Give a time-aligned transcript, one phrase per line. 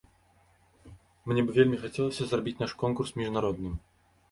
[1.33, 3.81] Мне бы вельмі хацелася зрабіць наш конкурс міжнародным.